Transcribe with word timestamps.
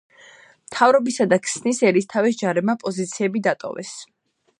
მთავრობისა 0.69 1.27
და 1.33 1.37
ქსნის 1.47 1.81
ერისთავის 1.89 2.39
ჯარებმა 2.39 2.77
პოზიციები 2.85 3.43
დატოვეს. 3.49 3.93